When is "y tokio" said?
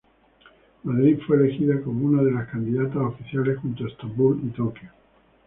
4.47-4.89